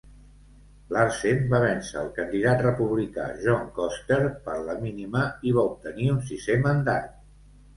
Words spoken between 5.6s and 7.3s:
obtenir un sisè mandat.